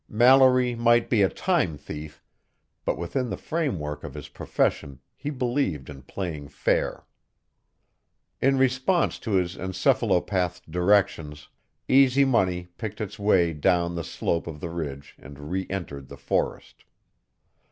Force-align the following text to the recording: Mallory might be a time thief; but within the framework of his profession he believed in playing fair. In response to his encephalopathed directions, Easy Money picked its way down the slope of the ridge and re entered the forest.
Mallory 0.09 0.73
might 0.73 1.11
be 1.11 1.21
a 1.21 1.29
time 1.29 1.77
thief; 1.77 2.23
but 2.85 2.97
within 2.97 3.29
the 3.29 3.37
framework 3.37 4.03
of 4.03 4.15
his 4.15 4.29
profession 4.29 4.99
he 5.15 5.29
believed 5.29 5.91
in 5.91 6.01
playing 6.01 6.47
fair. 6.47 7.05
In 8.41 8.57
response 8.57 9.19
to 9.19 9.33
his 9.33 9.55
encephalopathed 9.57 10.71
directions, 10.71 11.49
Easy 11.87 12.25
Money 12.25 12.69
picked 12.79 12.99
its 12.99 13.19
way 13.19 13.53
down 13.53 13.93
the 13.93 14.03
slope 14.03 14.47
of 14.47 14.59
the 14.59 14.71
ridge 14.71 15.15
and 15.19 15.51
re 15.51 15.67
entered 15.69 16.07
the 16.07 16.17
forest. 16.17 16.83